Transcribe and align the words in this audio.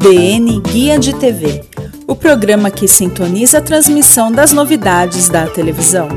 DN 0.00 0.60
Guia 0.60 0.98
de 0.98 1.14
TV 1.14 1.62
o 2.06 2.16
programa 2.16 2.70
que 2.70 2.88
sintoniza 2.88 3.58
a 3.58 3.60
transmissão 3.60 4.32
das 4.32 4.50
novidades 4.50 5.28
da 5.28 5.46
televisão. 5.46 6.08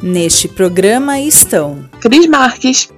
Neste 0.00 0.46
programa 0.46 1.18
estão 1.18 1.90
Cris 2.00 2.28
Marques, 2.28 2.88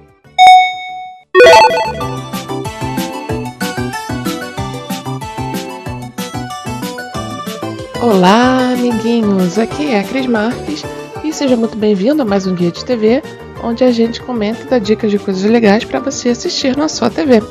Olá, 8.03 8.73
amiguinhos! 8.73 9.57
Aqui 9.57 9.87
é 9.87 10.01
a 10.01 10.03
Cris 10.03 10.27
Marques 10.27 10.83
e 11.23 11.33
seja 11.33 11.57
muito 11.57 11.75
bem-vindo 11.75 12.21
a 12.21 12.25
mais 12.25 12.45
um 12.45 12.53
Guia 12.53 12.71
de 12.71 12.85
TV, 12.85 13.23
onde 13.63 13.83
a 13.83 13.91
gente 13.91 14.21
comenta 14.21 14.61
e 14.61 14.65
dá 14.65 14.77
dicas 14.77 15.09
de 15.09 15.17
coisas 15.17 15.43
legais 15.49 15.83
para 15.83 15.99
você 15.99 16.29
assistir 16.29 16.77
na 16.77 16.87
sua 16.87 17.09
TV. 17.09 17.41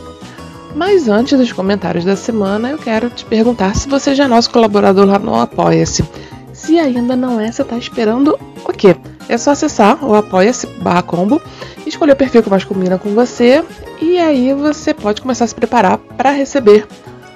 Mas 0.79 1.09
antes 1.09 1.37
dos 1.37 1.51
comentários 1.51 2.05
da 2.05 2.15
semana, 2.15 2.71
eu 2.71 2.79
quero 2.79 3.11
te 3.11 3.25
perguntar 3.25 3.75
se 3.75 3.89
você 3.89 4.15
já 4.15 4.27
é 4.27 4.29
nosso 4.29 4.49
colaborador 4.49 5.07
lá 5.07 5.19
no 5.19 5.35
Apoia-se. 5.35 6.05
Se 6.53 6.79
ainda 6.79 7.17
não 7.17 7.41
é, 7.41 7.51
você 7.51 7.63
está 7.63 7.77
esperando 7.77 8.39
o 8.65 8.73
quê? 8.73 8.95
É 9.29 9.37
só 9.37 9.51
acessar 9.51 10.05
o 10.05 10.15
apoia-se 10.15 10.69
barra 10.81 11.03
combo, 11.03 11.43
escolher 11.85 12.13
o 12.13 12.17
perfil 12.17 12.45
que 12.45 12.49
mais 12.49 12.63
combina 12.63 12.97
com 12.97 13.11
você 13.11 13.65
e 14.01 14.19
aí 14.19 14.55
você 14.55 14.95
pode 14.95 15.21
começar 15.21 15.47
a 15.47 15.49
se 15.49 15.55
preparar 15.55 15.99
para 15.99 16.31
receber 16.31 16.87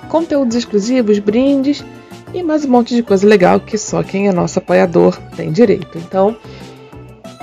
conteúdos 0.09 0.55
exclusivos, 0.55 1.19
brindes 1.19 1.85
e 2.33 2.45
mais 2.45 2.65
um 2.65 2.71
monte 2.71 2.95
de 2.95 3.03
coisa 3.03 3.27
legal 3.27 3.59
que 3.59 3.77
só 3.77 4.05
quem 4.05 4.29
é 4.29 4.33
nosso 4.33 4.61
apoiador 4.61 5.19
tem 5.35 5.51
direito. 5.51 5.99
Então, 5.99 6.37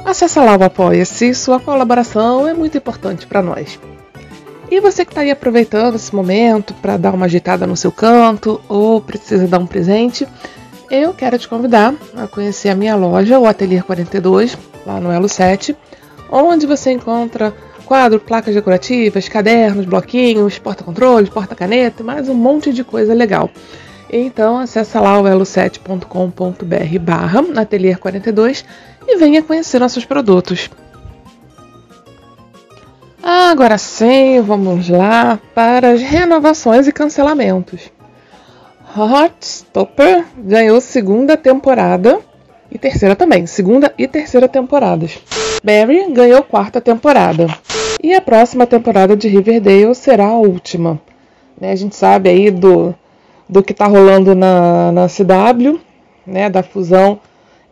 acessa 0.06 0.42
lá 0.46 0.56
o 0.56 0.64
Apoia-se, 0.64 1.34
sua 1.34 1.60
colaboração 1.60 2.48
é 2.48 2.54
muito 2.54 2.78
importante 2.78 3.28
para 3.28 3.42
nós. 3.42 3.78
E 4.72 4.80
você 4.80 5.04
que 5.04 5.12
está 5.12 5.22
aí 5.22 5.32
aproveitando 5.32 5.96
esse 5.96 6.14
momento 6.16 6.76
para 6.76 6.96
dar 6.96 7.14
uma 7.14 7.26
agitada 7.26 7.66
no 7.66 7.76
seu 7.76 7.92
canto 7.92 8.62
ou 8.70 9.02
precisa 9.02 9.48
dar 9.48 9.58
um 9.58 9.66
presente, 9.66 10.28
eu 10.92 11.12
quero 11.12 11.40
te 11.40 11.48
convidar 11.48 11.96
a 12.16 12.28
conhecer 12.28 12.70
a 12.70 12.76
minha 12.76 12.96
loja, 12.96 13.40
o 13.40 13.48
Atelier 13.48 13.84
42, 13.84 14.56
lá 14.86 15.00
no 15.00 15.12
Elo 15.12 15.28
7, 15.28 15.76
onde 16.32 16.68
você 16.68 16.92
encontra 16.92 17.52
quadro, 17.84 18.20
placas 18.20 18.54
decorativas, 18.54 19.28
cadernos, 19.28 19.88
bloquinhos, 19.88 20.60
porta-controles, 20.60 21.30
porta-caneta, 21.30 22.04
mais 22.04 22.30
um 22.30 22.36
monte 22.36 22.72
de 22.72 22.84
coisa 22.84 23.12
legal. 23.16 23.50
Então 24.12 24.60
acessa 24.60 25.00
lá 25.00 25.20
o 25.20 25.24
elo7.com.br 25.24 27.00
barra 27.00 27.44
atelier 27.60 27.98
42 27.98 28.64
e 29.08 29.18
venha 29.18 29.42
conhecer 29.42 29.80
nossos 29.80 30.06
produtos. 30.06 30.70
Agora 33.32 33.78
sim, 33.78 34.42
vamos 34.42 34.90
lá 34.90 35.40
para 35.54 35.92
as 35.92 36.02
renovações 36.02 36.88
e 36.88 36.92
cancelamentos. 36.92 37.92
Heartstopper 38.98 40.26
ganhou 40.36 40.82
segunda 40.82 41.38
temporada 41.38 42.22
e 42.72 42.80
terceira 42.80 43.16
também, 43.16 43.46
segunda 43.46 43.94
e 44.00 44.08
terceira 44.08 44.48
temporadas. 44.48 45.20
Barry 45.64 46.12
ganhou 46.12 46.42
quarta 46.42 46.82
temporada. 46.82 47.46
E 48.02 48.16
a 48.16 48.22
próxima 48.22 48.66
temporada 48.66 49.16
de 49.16 49.28
Riverdale 49.28 49.94
será 49.94 50.26
a 50.26 50.40
última. 50.40 51.00
Né, 51.62 51.72
a 51.72 51.76
gente 51.76 51.96
sabe 51.96 52.32
aí 52.32 52.50
do 52.50 52.96
do 53.48 53.62
que 53.62 53.74
está 53.74 53.86
rolando 53.86 54.34
na, 54.34 54.92
na 54.92 55.08
CW, 55.08 55.80
né, 56.26 56.50
da 56.50 56.64
fusão. 56.64 57.20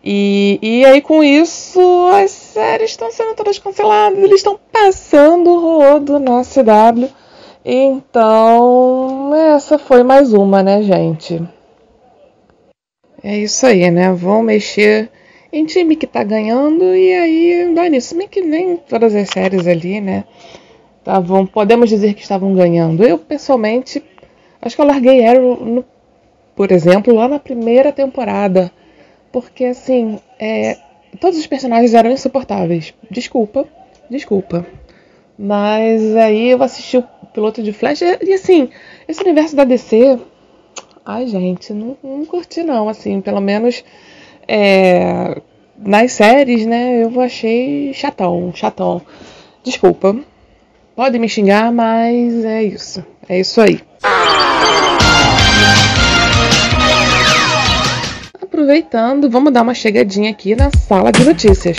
E, 0.03 0.59
e 0.61 0.85
aí 0.85 1.01
com 1.01 1.23
isso 1.23 1.81
as 2.13 2.46
séries 2.57 2.90
estão 2.90 3.12
sendo 3.12 3.35
todas 3.35 3.59
canceladas, 3.59 4.18
eles 4.18 4.38
estão 4.38 4.59
passando 4.72 5.51
o 5.51 5.59
rodo 5.59 6.18
na 6.18 6.41
CW. 6.41 7.07
Então, 7.63 9.31
essa 9.53 9.78
foi 9.78 10.01
mais 10.01 10.34
uma, 10.34 10.63
né, 10.63 10.81
gente? 10.81 11.40
É 13.23 13.38
isso 13.38 13.63
aí, 13.68 13.91
né? 13.91 14.12
Vão 14.12 14.41
mexer 14.41 15.12
em 15.53 15.66
time 15.66 15.95
que 15.95 16.07
tá 16.07 16.23
ganhando 16.23 16.95
e 16.95 17.13
aí 17.13 17.73
dá 17.75 17.88
nisso. 17.88 18.18
Bem 18.18 18.28
que 18.28 18.41
nem 18.41 18.78
todas 18.78 19.13
as 19.13 19.29
séries 19.29 19.68
ali, 19.68 20.01
né? 20.01 20.24
Tavam, 21.03 21.45
podemos 21.45 21.89
dizer 21.89 22.16
que 22.16 22.22
estavam 22.24 22.56
ganhando. 22.56 23.03
Eu, 23.03 23.19
pessoalmente, 23.19 24.03
Acho 24.62 24.75
que 24.75 24.81
eu 24.81 24.88
larguei 24.88 25.25
Arrow, 25.25 25.56
no, 25.63 25.85
por 26.56 26.72
exemplo, 26.72 27.13
lá 27.13 27.28
na 27.28 27.39
primeira 27.39 27.91
temporada. 27.91 28.72
Porque, 29.31 29.66
assim, 29.66 30.19
é, 30.39 30.78
todos 31.19 31.38
os 31.38 31.47
personagens 31.47 31.94
eram 31.94 32.12
insuportáveis. 32.12 32.94
Desculpa, 33.09 33.66
desculpa. 34.09 34.66
Mas 35.38 36.16
aí 36.16 36.50
eu 36.50 36.63
assisti 36.63 36.97
o 36.97 37.03
piloto 37.34 37.62
de 37.62 37.72
Flash 37.72 38.01
e, 38.01 38.34
assim, 38.34 38.69
esse 39.07 39.22
universo 39.22 39.56
da 39.56 39.63
DC. 39.63 40.19
Ai, 41.06 41.28
gente, 41.28 41.73
não, 41.73 41.95
não 42.03 42.25
curti 42.25 42.63
não, 42.63 42.90
assim, 42.90 43.22
pelo 43.22 43.40
menos 43.40 43.84
é, 44.47 45.41
nas 45.78 46.12
séries, 46.13 46.66
né, 46.66 47.03
eu 47.03 47.22
achei 47.22 47.94
chatão, 47.94 48.51
chatão. 48.53 49.01
Desculpa. 49.63 50.18
Pode 50.95 51.19
me 51.19 51.29
xingar, 51.29 51.72
mas 51.72 52.44
é 52.44 52.63
isso. 52.63 53.06
É 53.29 53.39
isso 53.39 53.62
aí. 53.62 53.79
Aproveitando, 58.67 59.29
vamos 59.29 59.53
dar 59.53 59.61
uma 59.61 59.73
chegadinha 59.73 60.29
aqui 60.29 60.53
na 60.53 60.69
sala 60.72 61.09
de 61.09 61.23
notícias. 61.23 61.78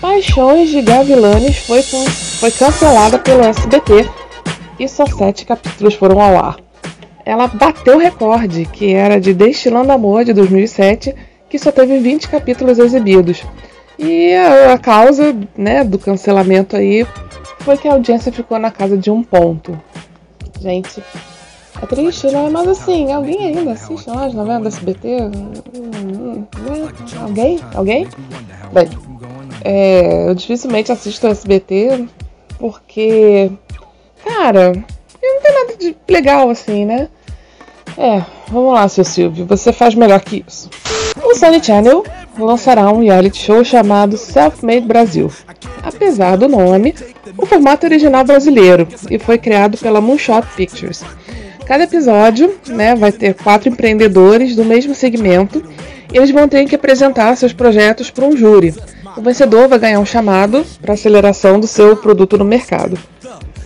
Paixões 0.00 0.68
de 0.68 0.80
Gavilanes 0.80 1.58
foi, 1.66 1.82
foi 1.82 2.52
cancelada 2.52 3.18
pelo 3.18 3.42
SBT 3.42 4.08
e 4.78 4.88
só 4.88 5.04
sete 5.06 5.44
capítulos 5.44 5.94
foram 5.94 6.20
ao 6.20 6.36
ar. 6.36 6.56
Ela 7.26 7.48
bateu 7.48 7.96
o 7.96 7.98
recorde, 7.98 8.64
que 8.66 8.94
era 8.94 9.20
de 9.20 9.34
Destilando 9.34 9.90
Amor 9.90 10.24
de 10.24 10.32
2007, 10.32 11.16
que 11.50 11.58
só 11.58 11.72
teve 11.72 11.98
20 11.98 12.28
capítulos 12.28 12.78
exibidos. 12.78 13.42
E 13.98 14.32
a, 14.36 14.74
a 14.74 14.78
causa 14.78 15.34
né, 15.56 15.82
do 15.82 15.98
cancelamento 15.98 16.76
aí 16.76 17.04
foi 17.58 17.76
que 17.76 17.88
a 17.88 17.94
audiência 17.94 18.30
ficou 18.30 18.56
na 18.56 18.70
casa 18.70 18.96
de 18.96 19.10
um 19.10 19.24
ponto. 19.24 19.76
Gente, 20.60 21.02
é 21.80 21.86
triste, 21.86 22.26
né? 22.26 22.48
Mas 22.50 22.68
assim, 22.68 23.12
alguém 23.12 23.38
ainda 23.46 23.72
assiste 23.72 24.10
as 24.10 24.34
novelas 24.34 24.62
do 24.62 24.68
SBT? 24.68 25.08
Alguém? 27.20 27.60
Alguém? 27.74 28.08
Bem, 28.72 28.88
é, 29.64 30.28
eu 30.28 30.34
dificilmente 30.34 30.92
assisto 30.92 31.26
SBT 31.26 32.06
porque, 32.58 33.50
cara, 34.24 34.72
não 34.72 35.42
tem 35.42 35.52
nada 35.52 35.76
de 35.76 35.96
legal 36.08 36.50
assim, 36.50 36.84
né? 36.84 37.08
É, 37.96 38.22
vamos 38.48 38.74
lá, 38.74 38.88
seu 38.88 39.04
Silvio, 39.04 39.46
você 39.46 39.72
faz 39.72 39.94
melhor 39.94 40.20
que 40.20 40.44
isso. 40.46 40.70
O 41.22 41.34
Sony 41.34 41.62
Channel 41.62 42.04
lançará 42.38 42.90
um 42.90 43.00
reality 43.00 43.38
show 43.38 43.64
chamado 43.64 44.16
Self-Made 44.16 44.86
Brasil. 44.86 45.32
Apesar 45.82 46.36
do 46.36 46.48
nome, 46.48 46.94
o 47.36 47.44
formato 47.44 47.86
é 47.86 47.88
original 47.88 48.24
brasileiro 48.24 48.86
e 49.10 49.18
foi 49.18 49.38
criado 49.38 49.76
pela 49.78 50.00
Moonshot 50.00 50.46
Pictures. 50.56 51.02
Cada 51.68 51.84
episódio 51.84 52.58
né, 52.66 52.94
vai 52.94 53.12
ter 53.12 53.34
quatro 53.34 53.68
empreendedores 53.68 54.56
do 54.56 54.64
mesmo 54.64 54.94
segmento 54.94 55.62
e 56.10 56.16
eles 56.16 56.30
vão 56.30 56.48
ter 56.48 56.64
que 56.64 56.74
apresentar 56.74 57.36
seus 57.36 57.52
projetos 57.52 58.10
para 58.10 58.24
um 58.24 58.34
júri. 58.34 58.74
O 59.14 59.20
vencedor 59.20 59.68
vai 59.68 59.78
ganhar 59.78 60.00
um 60.00 60.06
chamado 60.06 60.64
para 60.80 60.94
aceleração 60.94 61.60
do 61.60 61.66
seu 61.66 61.94
produto 61.94 62.38
no 62.38 62.44
mercado. 62.46 62.98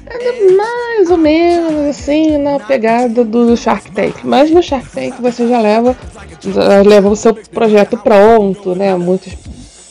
É 0.04 0.50
mais 0.50 1.10
ou 1.10 1.16
menos 1.16 1.90
assim 1.90 2.38
na 2.38 2.58
pegada 2.58 3.24
do 3.24 3.56
Shark 3.56 3.92
Tank. 3.92 4.24
Mas 4.24 4.50
no 4.50 4.60
Shark 4.60 4.90
Tank 4.90 5.20
você 5.20 5.46
já 5.46 5.60
leva, 5.60 5.96
já 6.40 6.82
leva 6.82 7.08
o 7.08 7.14
seu 7.14 7.32
projeto 7.32 7.96
pronto, 7.96 8.74
né? 8.74 8.96
Muitos 8.96 9.32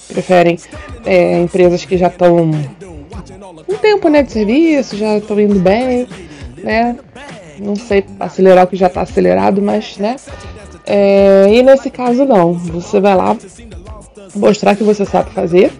preferem 0.09 0.59
é, 1.05 1.41
empresas 1.41 1.85
que 1.85 1.97
já 1.97 2.07
estão 2.07 2.35
um 3.69 3.75
tempo 3.81 4.09
né, 4.09 4.21
de 4.21 4.33
serviço, 4.33 4.97
já 4.97 5.17
estão 5.17 5.39
indo 5.39 5.59
bem, 5.59 6.07
né? 6.57 6.97
Não 7.61 7.75
sei 7.75 8.03
acelerar 8.19 8.65
o 8.65 8.67
que 8.67 8.75
já 8.75 8.87
está 8.87 9.01
acelerado, 9.01 9.61
mas 9.61 9.97
né? 9.97 10.15
É, 10.85 11.47
e 11.53 11.61
nesse 11.61 11.89
caso 11.89 12.25
não, 12.25 12.53
você 12.53 12.99
vai 12.99 13.15
lá 13.15 13.37
mostrar 14.35 14.75
que 14.75 14.83
você 14.83 15.05
sabe 15.05 15.31
fazer 15.31 15.71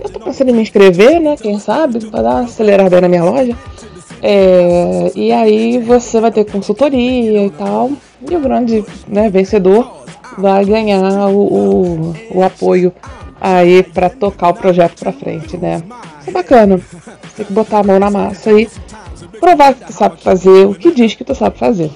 eu 0.00 0.08
tô 0.08 0.20
pensando 0.20 0.50
em 0.50 0.54
me 0.54 0.62
inscrever, 0.62 1.20
né? 1.20 1.36
Quem 1.36 1.58
sabe, 1.58 2.04
para 2.06 2.22
dar 2.22 2.30
uma 2.30 2.40
acelerada 2.44 2.96
aí 2.96 3.02
na 3.02 3.08
minha 3.08 3.24
loja. 3.24 3.56
É, 4.22 5.12
e 5.14 5.32
aí 5.32 5.78
você 5.78 6.20
vai 6.20 6.30
ter 6.30 6.44
consultoria 6.44 7.46
e 7.46 7.50
tal. 7.50 7.90
E 8.28 8.34
o 8.34 8.40
grande 8.40 8.84
né, 9.06 9.28
vencedor 9.28 9.90
vai 10.36 10.64
ganhar 10.64 11.28
o, 11.28 11.40
o, 11.40 12.14
o 12.34 12.42
apoio 12.42 12.92
aí 13.40 13.82
para 13.82 14.08
tocar 14.08 14.50
o 14.50 14.54
projeto 14.54 14.98
para 14.98 15.12
frente, 15.12 15.56
né? 15.56 15.82
Isso 16.20 16.30
é 16.30 16.32
bacana. 16.32 16.80
Tem 17.36 17.46
que 17.46 17.52
botar 17.52 17.80
a 17.80 17.84
mão 17.84 17.98
na 17.98 18.10
massa 18.10 18.52
e 18.52 18.68
provar 19.38 19.74
que 19.74 19.84
tu 19.86 19.92
sabe 19.92 20.20
fazer 20.22 20.66
o 20.66 20.74
que 20.74 20.92
diz 20.92 21.14
que 21.14 21.24
tu 21.24 21.34
sabe 21.34 21.58
fazer. 21.58 21.90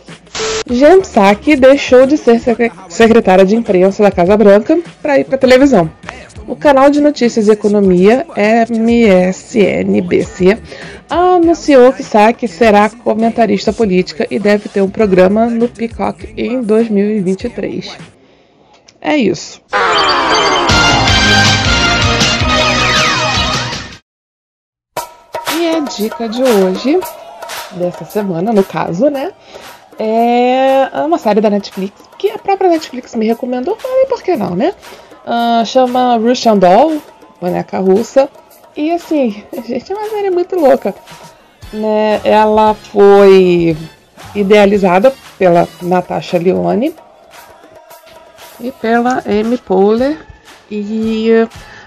Jen 0.71 1.01
Psaki 1.01 1.57
deixou 1.57 2.07
de 2.07 2.17
ser 2.17 2.41
secretária 2.89 3.45
de 3.45 3.57
imprensa 3.57 4.03
da 4.03 4.11
Casa 4.11 4.37
Branca 4.37 4.79
para 5.03 5.19
ir 5.19 5.25
para 5.25 5.37
televisão. 5.37 5.91
O 6.47 6.57
canal 6.57 6.91
de 6.91 7.01
notícias 7.01 7.49
e 7.49 7.53
economia 7.53 8.27
MSNBC 8.71 10.59
anunciou 11.09 11.93
que 11.93 12.03
Saki 12.03 12.49
será 12.49 12.89
comentarista 12.91 13.73
política 13.73 14.27
e 14.31 14.39
deve 14.39 14.69
ter 14.69 14.81
um 14.83 14.91
programa 14.91 15.47
no 15.47 15.69
Peacock 15.69 16.33
em 16.37 16.63
2023. 16.63 17.97
É 19.01 19.17
isso. 19.17 19.61
E 25.59 25.69
a 25.69 25.81
dica 25.81 26.29
de 26.29 26.43
hoje, 26.43 26.99
dessa 27.75 28.05
semana, 28.05 28.53
no 28.53 28.65
caso, 28.65 29.09
né? 29.09 29.33
É 29.99 30.89
uma 31.05 31.19
série 31.19 31.41
da 31.41 31.51
Netflix 31.51 32.01
que 32.19 32.31
a 32.31 32.39
própria 32.39 32.71
Netflix 32.71 33.15
me 33.15 33.27
recomendou. 33.27 33.77
Falei, 33.77 34.07
por 34.07 34.23
que 34.23 34.37
não, 34.37 34.55
né? 34.55 34.75
Uh, 35.25 35.65
chama 35.65 36.17
Russian 36.17 36.57
Doll, 36.57 37.01
boneca 37.41 37.79
russa. 37.79 38.29
E 38.77 38.91
assim, 38.93 39.45
gente, 39.67 39.93
é 39.93 39.97
uma 39.97 40.09
série 40.09 40.31
muito 40.31 40.57
louca. 40.57 40.95
Né? 41.73 42.21
Ela 42.25 42.75
foi 42.75 43.77
idealizada 44.35 45.13
pela 45.39 45.69
Natasha 45.81 46.39
Leone 46.39 46.95
e 48.61 48.71
pela 48.73 49.23
Amy 49.27 49.59
Poehler. 49.59 50.19
E 50.71 51.31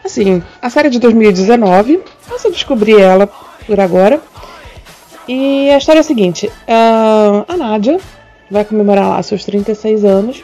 assim, 0.03 0.43
a 0.61 0.69
série 0.69 0.87
é 0.87 0.91
de 0.91 0.99
2019, 0.99 2.03
eu 2.29 2.39
só 2.39 2.49
descobri 2.49 2.99
ela 2.99 3.27
por 3.65 3.79
agora. 3.79 4.21
E 5.27 5.69
a 5.69 5.77
história 5.77 5.99
é 5.99 6.01
a 6.01 6.03
seguinte: 6.03 6.47
uh, 6.47 7.45
a 7.47 7.57
Nadia 7.57 7.99
vai 8.49 8.63
comemorar 8.63 9.09
lá 9.09 9.23
seus 9.23 9.43
36 9.43 10.03
anos. 10.03 10.43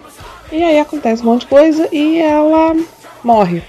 E 0.51 0.63
aí 0.63 0.79
acontece 0.79 1.21
um 1.21 1.25
monte 1.25 1.41
de 1.41 1.47
coisa 1.47 1.87
e 1.91 2.19
ela 2.19 2.75
morre. 3.23 3.63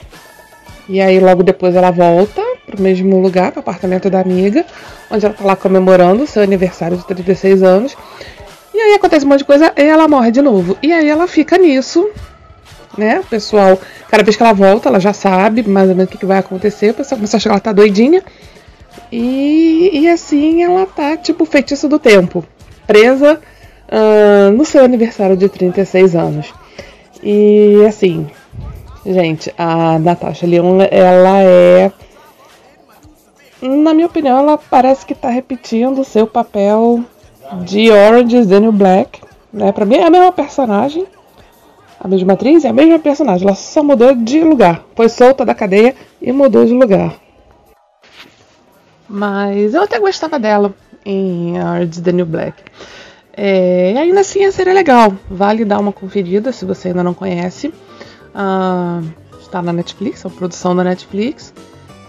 E 0.89 1.01
aí 1.01 1.21
logo 1.21 1.43
depois 1.43 1.77
ela 1.77 1.91
volta 1.91 2.43
pro 2.67 2.81
mesmo 2.83 3.21
lugar, 3.21 3.53
pro 3.53 3.61
apartamento 3.61 4.11
da 4.11 4.21
amiga, 4.21 4.65
onde 5.11 5.25
ela 5.25 5.35
tá 5.35 5.45
lá 5.45 5.57
comemorando 5.57 6.27
seu 6.27 6.43
aniversário 6.43 6.97
de 6.97 7.07
36 7.07 7.63
anos. 7.63 7.97
E 8.75 8.81
aí 8.81 8.95
acontece 8.95 9.25
um 9.25 9.29
monte 9.29 9.41
de 9.41 9.45
coisa 9.45 9.73
e 9.77 9.83
ela 9.83 10.09
morre 10.09 10.31
de 10.31 10.43
novo. 10.43 10.77
E 10.83 10.93
aí 10.93 11.09
ela 11.09 11.29
fica 11.29 11.57
nisso, 11.59 12.09
né? 12.97 13.21
O 13.21 13.25
pessoal, 13.25 13.79
cada 14.09 14.25
vez 14.25 14.35
que 14.35 14.43
ela 14.43 14.53
volta, 14.53 14.89
ela 14.89 14.99
já 14.99 15.13
sabe 15.13 15.63
mais 15.69 15.89
ou 15.89 15.95
menos 15.95 16.09
o 16.09 16.13
que, 16.13 16.19
que 16.19 16.27
vai 16.27 16.39
acontecer. 16.39 16.91
O 16.91 16.95
pessoal 16.95 17.19
começa 17.19 17.37
a 17.37 17.39
achar 17.39 17.51
que 17.51 17.53
ela 17.53 17.61
tá 17.61 17.73
doidinha. 17.73 18.23
E, 19.13 19.91
e 19.93 20.09
assim 20.09 20.63
ela 20.63 20.87
tá, 20.87 21.19
tipo, 21.19 21.45
feitiço 21.45 21.87
do 21.87 21.99
tempo. 21.99 22.43
Presa 22.87 23.39
uh, 23.89 24.51
no 24.51 24.65
seu 24.65 24.83
aniversário 24.83 25.37
de 25.37 25.51
36 25.51 26.17
anos. 26.17 26.53
E 27.23 27.85
assim, 27.87 28.27
gente, 29.05 29.53
a 29.59 29.99
Natasha 29.99 30.47
Leon, 30.47 30.79
ela 30.91 31.43
é. 31.43 31.93
Na 33.61 33.95
minha 33.95 34.07
opinião, 34.07 34.39
ela 34.39 34.59
parece 34.59 35.05
que 35.05 35.15
tá 35.15 35.29
repetindo 35.29 36.01
o 36.01 36.05
seu 36.05 36.27
papel 36.27 37.05
de 37.65 37.91
Orange 37.91 38.39
is 38.39 38.47
the 38.47 38.59
New 38.59 38.73
Black. 38.73 39.21
Né? 39.53 39.71
Pra 39.71 39.85
mim 39.85 39.97
é 39.97 40.07
a 40.07 40.11
mesma 40.11 40.33
personagem. 40.33 41.07
A 42.01 42.09
mesma 42.09 42.33
atriz 42.33 42.65
é 42.65 42.69
a 42.69 42.73
mesma 42.73 42.99
personagem. 42.99 43.47
Ela 43.47 43.55
só 43.55 43.85
mudou 43.85 44.15
de 44.15 44.41
lugar. 44.41 44.85
Foi 44.97 45.09
solta 45.09 45.45
da 45.45 45.55
cadeia 45.55 45.95
e 46.21 46.33
mudou 46.33 46.65
de 46.65 46.73
lugar. 46.73 47.15
Mas 49.13 49.75
eu 49.75 49.83
até 49.83 50.01
gostava 50.01 50.39
dela 50.39 50.75
em 51.05 51.57
is 51.85 52.01
the 52.01 52.13
New 52.13 52.25
Black. 52.25 52.63
É, 53.35 53.95
ainda 53.99 54.21
assim 54.21 54.43
a 54.45 54.51
série 54.51 54.71
é 54.71 54.73
legal, 54.73 55.15
vale 55.31 55.65
dar 55.65 55.79
uma 55.79 55.93
conferida 55.93 56.51
se 56.51 56.65
você 56.65 56.89
ainda 56.89 57.03
não 57.03 57.13
conhece. 57.13 57.73
Ah, 58.35 59.03
está 59.39 59.61
na 59.61 59.71
Netflix, 59.71 60.25
é 60.25 60.29
uma 60.29 60.35
produção 60.35 60.75
da 60.75 60.83
Netflix. 60.83 61.53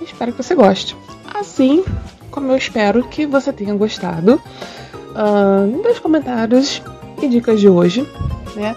espero 0.01 0.31
que 0.31 0.41
você 0.41 0.55
goste. 0.55 0.95
Assim 1.33 1.83
como 2.31 2.51
eu 2.51 2.57
espero 2.57 3.03
que 3.03 3.25
você 3.25 3.51
tenha 3.51 3.75
gostado 3.75 4.41
ah, 5.13 5.65
dos 5.83 5.99
comentários 5.99 6.81
e 7.21 7.27
dicas 7.27 7.59
de 7.59 7.67
hoje. 7.67 8.07
Né? 8.55 8.73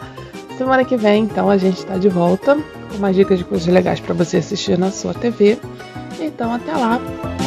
Semana 0.58 0.84
que 0.84 0.96
vem, 0.96 1.22
então, 1.22 1.48
a 1.48 1.56
gente 1.56 1.78
está 1.78 1.96
de 1.96 2.08
volta 2.08 2.56
com 2.90 2.98
mais 2.98 3.14
dicas 3.14 3.38
de 3.38 3.44
coisas 3.44 3.68
legais 3.68 4.00
para 4.00 4.14
você 4.14 4.38
assistir 4.38 4.76
na 4.76 4.90
sua 4.90 5.14
TV. 5.14 5.58
Então, 6.18 6.52
até 6.52 6.72
lá. 6.72 7.00